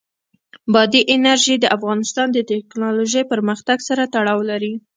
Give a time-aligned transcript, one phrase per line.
[0.73, 4.73] بادي انرژي د افغانستان د تکنالوژۍ پرمختګ سره تړاو لري.